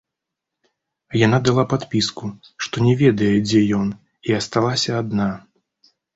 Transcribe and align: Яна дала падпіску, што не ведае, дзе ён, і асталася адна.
Яна 1.27 1.39
дала 1.47 1.65
падпіску, 1.73 2.31
што 2.65 2.75
не 2.87 2.93
ведае, 3.03 3.29
дзе 3.49 3.61
ён, 3.83 3.87
і 4.31 4.37
асталася 4.41 4.91
адна. 5.03 5.31